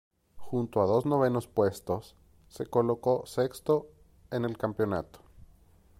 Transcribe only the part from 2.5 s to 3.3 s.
colocó